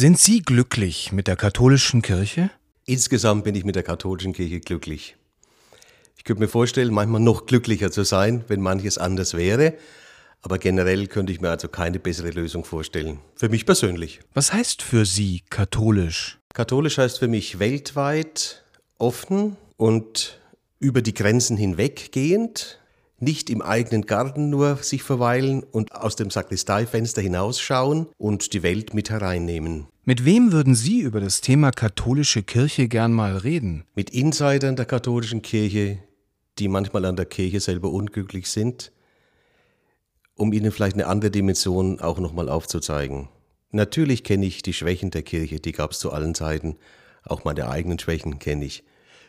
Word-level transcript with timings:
Sind 0.00 0.18
Sie 0.18 0.40
glücklich 0.40 1.12
mit 1.12 1.26
der 1.26 1.36
katholischen 1.36 2.00
Kirche? 2.00 2.48
Insgesamt 2.86 3.44
bin 3.44 3.54
ich 3.54 3.66
mit 3.66 3.76
der 3.76 3.82
katholischen 3.82 4.32
Kirche 4.32 4.58
glücklich. 4.58 5.14
Ich 6.16 6.24
könnte 6.24 6.40
mir 6.40 6.48
vorstellen, 6.48 6.90
manchmal 6.90 7.20
noch 7.20 7.44
glücklicher 7.44 7.90
zu 7.90 8.02
sein, 8.04 8.42
wenn 8.48 8.62
manches 8.62 8.96
anders 8.96 9.34
wäre. 9.34 9.74
Aber 10.40 10.56
generell 10.56 11.06
könnte 11.06 11.34
ich 11.34 11.42
mir 11.42 11.50
also 11.50 11.68
keine 11.68 11.98
bessere 11.98 12.30
Lösung 12.30 12.64
vorstellen. 12.64 13.18
Für 13.36 13.50
mich 13.50 13.66
persönlich. 13.66 14.20
Was 14.32 14.54
heißt 14.54 14.80
für 14.80 15.04
Sie 15.04 15.42
katholisch? 15.50 16.38
Katholisch 16.54 16.96
heißt 16.96 17.18
für 17.18 17.28
mich 17.28 17.58
weltweit 17.58 18.64
offen 18.96 19.58
und 19.76 20.40
über 20.78 21.02
die 21.02 21.12
Grenzen 21.12 21.58
hinweggehend, 21.58 22.79
nicht 23.20 23.50
im 23.50 23.62
eigenen 23.62 24.06
Garten 24.06 24.50
nur 24.50 24.76
sich 24.76 25.02
verweilen 25.02 25.62
und 25.62 25.94
aus 25.94 26.16
dem 26.16 26.30
Sakristeifenster 26.30 27.20
hinausschauen 27.20 28.06
und 28.18 28.52
die 28.52 28.62
Welt 28.62 28.94
mit 28.94 29.10
hereinnehmen. 29.10 29.86
Mit 30.04 30.24
wem 30.24 30.52
würden 30.52 30.74
Sie 30.74 31.00
über 31.00 31.20
das 31.20 31.40
Thema 31.40 31.70
katholische 31.70 32.42
Kirche 32.42 32.88
gern 32.88 33.12
mal 33.12 33.36
reden? 33.36 33.84
Mit 33.94 34.10
Insidern 34.10 34.76
der 34.76 34.86
katholischen 34.86 35.42
Kirche, 35.42 35.98
die 36.58 36.68
manchmal 36.68 37.04
an 37.04 37.16
der 37.16 37.26
Kirche 37.26 37.60
selber 37.60 37.90
unglücklich 37.90 38.48
sind, 38.48 38.92
um 40.34 40.52
ihnen 40.52 40.72
vielleicht 40.72 40.94
eine 40.94 41.06
andere 41.06 41.30
Dimension 41.30 42.00
auch 42.00 42.18
nochmal 42.18 42.48
aufzuzeigen. 42.48 43.28
Natürlich 43.72 44.24
kenne 44.24 44.46
ich 44.46 44.62
die 44.62 44.72
Schwächen 44.72 45.10
der 45.10 45.22
Kirche, 45.22 45.60
die 45.60 45.72
gab 45.72 45.92
es 45.92 45.98
zu 45.98 46.10
allen 46.10 46.34
Zeiten. 46.34 46.76
Auch 47.22 47.44
meine 47.44 47.68
eigenen 47.68 47.98
Schwächen 47.98 48.38
kenne 48.38 48.64
ich. 48.64 48.82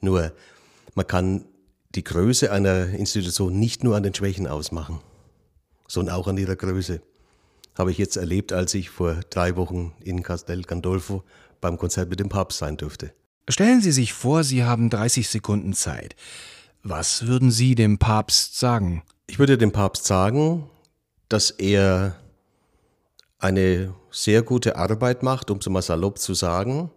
Nur, 0.00 0.32
man 0.94 1.06
kann 1.06 1.44
die 1.94 2.04
Größe 2.04 2.50
einer 2.50 2.88
Institution 2.88 3.58
nicht 3.58 3.84
nur 3.84 3.96
an 3.96 4.02
den 4.02 4.14
Schwächen 4.14 4.46
ausmachen, 4.46 5.00
sondern 5.86 6.14
auch 6.14 6.28
an 6.28 6.36
ihrer 6.36 6.56
Größe. 6.56 7.00
Habe 7.76 7.90
ich 7.90 7.98
jetzt 7.98 8.16
erlebt, 8.16 8.52
als 8.52 8.74
ich 8.74 8.90
vor 8.90 9.20
drei 9.30 9.56
Wochen 9.56 9.92
in 10.00 10.22
Castel 10.22 10.62
Gandolfo 10.62 11.24
beim 11.60 11.78
Konzert 11.78 12.10
mit 12.10 12.20
dem 12.20 12.28
Papst 12.28 12.58
sein 12.58 12.76
durfte. 12.76 13.12
Stellen 13.48 13.80
Sie 13.80 13.92
sich 13.92 14.12
vor, 14.12 14.44
Sie 14.44 14.64
haben 14.64 14.90
30 14.90 15.28
Sekunden 15.28 15.74
Zeit. 15.74 16.14
Was 16.82 17.26
würden 17.26 17.50
Sie 17.50 17.74
dem 17.74 17.98
Papst 17.98 18.58
sagen? 18.58 19.02
Ich 19.26 19.38
würde 19.38 19.58
dem 19.58 19.72
Papst 19.72 20.04
sagen, 20.04 20.68
dass 21.28 21.50
er 21.50 22.16
eine 23.38 23.94
sehr 24.10 24.42
gute 24.42 24.76
Arbeit 24.76 25.22
macht, 25.22 25.50
um 25.50 25.58
es 25.58 25.68
mal 25.68 25.82
salopp 25.82 26.18
zu 26.18 26.34
sagen, 26.34 26.90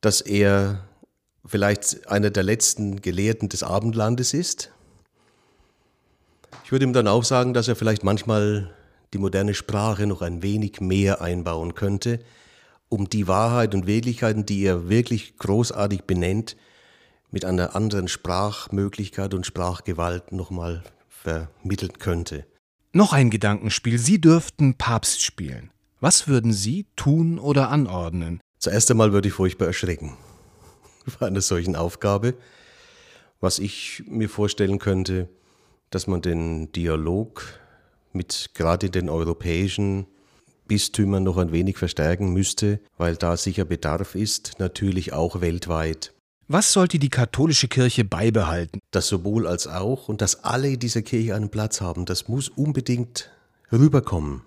dass 0.00 0.20
er 0.20 0.87
vielleicht 1.48 2.08
einer 2.08 2.30
der 2.30 2.42
letzten 2.42 3.00
Gelehrten 3.00 3.48
des 3.48 3.62
Abendlandes 3.62 4.34
ist. 4.34 4.70
Ich 6.64 6.72
würde 6.72 6.84
ihm 6.84 6.92
dann 6.92 7.08
auch 7.08 7.24
sagen, 7.24 7.54
dass 7.54 7.68
er 7.68 7.76
vielleicht 7.76 8.04
manchmal 8.04 8.70
die 9.14 9.18
moderne 9.18 9.54
Sprache 9.54 10.06
noch 10.06 10.20
ein 10.20 10.42
wenig 10.42 10.80
mehr 10.80 11.22
einbauen 11.22 11.74
könnte, 11.74 12.20
um 12.90 13.08
die 13.08 13.26
Wahrheit 13.26 13.74
und 13.74 13.86
Wirklichkeiten, 13.86 14.44
die 14.44 14.62
er 14.62 14.88
wirklich 14.88 15.38
großartig 15.38 16.02
benennt, 16.02 16.56
mit 17.30 17.44
einer 17.44 17.74
anderen 17.74 18.08
Sprachmöglichkeit 18.08 19.34
und 19.34 19.46
Sprachgewalt 19.46 20.32
nochmal 20.32 20.82
vermitteln 21.08 21.98
könnte. 21.98 22.44
Noch 22.92 23.12
ein 23.12 23.30
Gedankenspiel. 23.30 23.98
Sie 23.98 24.20
dürften 24.20 24.74
Papst 24.74 25.22
spielen. 25.22 25.70
Was 26.00 26.28
würden 26.28 26.52
Sie 26.52 26.86
tun 26.96 27.38
oder 27.38 27.70
anordnen? 27.70 28.40
Zuerst 28.58 28.90
einmal 28.90 29.12
würde 29.12 29.28
ich 29.28 29.34
furchtbar 29.34 29.66
erschrecken 29.66 30.16
bei 31.18 31.26
einer 31.26 31.40
solchen 31.40 31.76
Aufgabe. 31.76 32.34
Was 33.40 33.58
ich 33.58 34.02
mir 34.06 34.28
vorstellen 34.28 34.78
könnte, 34.78 35.28
dass 35.90 36.06
man 36.06 36.22
den 36.22 36.72
Dialog 36.72 37.44
mit 38.12 38.50
gerade 38.54 38.90
den 38.90 39.08
europäischen 39.08 40.06
Bistümern 40.66 41.22
noch 41.22 41.38
ein 41.38 41.52
wenig 41.52 41.78
verstärken 41.78 42.32
müsste, 42.32 42.80
weil 42.96 43.16
da 43.16 43.36
sicher 43.36 43.64
Bedarf 43.64 44.14
ist, 44.14 44.58
natürlich 44.58 45.12
auch 45.12 45.40
weltweit. 45.40 46.12
Was 46.46 46.72
sollte 46.72 46.98
die 46.98 47.10
katholische 47.10 47.68
Kirche 47.68 48.04
beibehalten? 48.04 48.80
Das 48.90 49.08
sowohl 49.08 49.46
als 49.46 49.66
auch 49.66 50.08
und 50.08 50.22
dass 50.22 50.44
alle 50.44 50.70
in 50.70 50.78
dieser 50.78 51.02
Kirche 51.02 51.34
einen 51.34 51.50
Platz 51.50 51.80
haben, 51.80 52.06
das 52.06 52.28
muss 52.28 52.48
unbedingt 52.48 53.30
rüberkommen. 53.70 54.42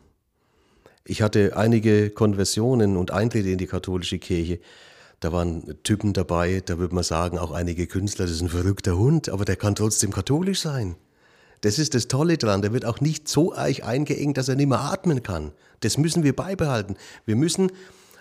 Ich 1.06 1.22
hatte 1.22 1.58
einige 1.58 2.10
Konversionen 2.10 2.98
und 2.98 3.12
Eintritte 3.12 3.50
in 3.50 3.58
die 3.58 3.68
katholische 3.68 4.20
Kirche. 4.20 4.60
Da 5.22 5.32
waren 5.32 5.78
Typen 5.84 6.14
dabei, 6.14 6.62
da 6.66 6.80
würde 6.80 6.96
man 6.96 7.04
sagen, 7.04 7.38
auch 7.38 7.52
einige 7.52 7.88
Künstler, 7.88 8.26
das 8.26 8.36
ist 8.36 8.42
ein 8.42 8.50
verrückter 8.50 8.98
Hund, 8.98 9.30
aber 9.30 9.46
der 9.46 9.56
kann 9.56 9.76
trotzdem 9.76 10.12
katholisch 10.12 10.60
sein. 10.60 10.96
Das 11.62 11.78
ist 11.78 11.94
das 11.94 12.08
Tolle 12.08 12.40
dran. 12.40 12.64
Der 12.64 12.74
wird 12.74 12.86
auch 12.86 13.02
nicht 13.02 13.28
so 13.28 13.56
eich 13.56 13.84
eingeengt, 13.84 14.38
dass 14.38 14.50
er 14.50 14.56
nicht 14.56 14.68
mehr 14.68 14.82
atmen 14.82 15.22
kann. 15.22 15.52
Das 15.82 16.00
müssen 16.00 16.24
wir 16.24 16.36
beibehalten. 16.36 16.98
Wir 17.26 17.36
müssen 17.36 17.72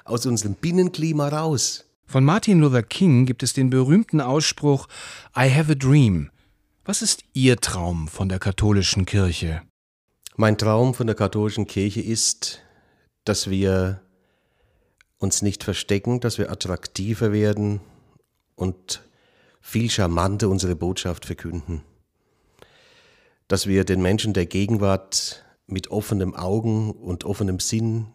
aus 0.04 0.26
unserem 0.26 0.54
Binnenklima 0.54 1.28
raus. 1.28 1.86
Von 2.06 2.22
Martin 2.22 2.60
Luther 2.60 2.82
King 2.82 3.24
gibt 3.24 3.42
es 3.42 3.54
den 3.54 3.70
berühmten 3.70 4.20
Ausspruch 4.20 4.88
I 5.34 5.50
have 5.50 5.72
a 5.72 5.74
dream. 5.74 6.30
Was 6.84 7.00
ist 7.00 7.22
Ihr 7.32 7.56
Traum 7.56 8.08
von 8.08 8.28
der 8.28 8.38
katholischen 8.38 9.06
Kirche? 9.06 9.62
Mein 10.36 10.58
Traum 10.58 10.92
von 10.92 11.06
der 11.06 11.16
katholischen 11.16 11.66
Kirche 11.66 12.02
ist, 12.02 12.60
dass 13.24 13.48
wir 13.48 14.02
uns 15.30 15.42
nicht 15.42 15.64
verstecken, 15.64 16.20
dass 16.20 16.38
wir 16.38 16.50
attraktiver 16.50 17.32
werden 17.32 17.80
und 18.56 19.02
viel 19.60 19.90
charmanter 19.90 20.48
unsere 20.48 20.76
Botschaft 20.76 21.24
verkünden 21.24 21.82
dass 23.50 23.66
wir 23.66 23.82
den 23.82 24.00
Menschen 24.00 24.32
der 24.32 24.46
Gegenwart 24.46 25.44
mit 25.66 25.90
offenem 25.90 26.36
Augen 26.36 26.92
und 26.92 27.24
offenem 27.24 27.58
Sinn 27.58 28.06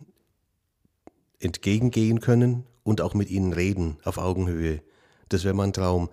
entgegengehen 1.39 2.21
können 2.21 2.63
und 2.83 3.01
auch 3.01 3.13
mit 3.13 3.29
ihnen 3.29 3.51
reden 3.51 3.97
auf 4.05 4.17
Augenhöhe. 4.17 4.81
Das 5.27 5.43
wäre 5.43 5.53
mein 5.53 5.73
Traum. 5.73 6.09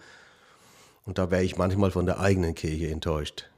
Und 1.04 1.18
da 1.18 1.30
wäre 1.30 1.44
ich 1.44 1.56
manchmal 1.56 1.92
von 1.92 2.04
der 2.04 2.18
eigenen 2.18 2.56
Kirche 2.56 2.88
enttäuscht. 2.88 3.48